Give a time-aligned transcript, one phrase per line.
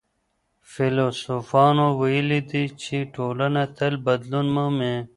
[0.71, 4.95] فيلسوفانو ويلي دي چي ټولنه تل بدلون مومي.